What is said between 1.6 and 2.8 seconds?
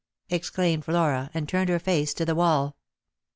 her face to the wall.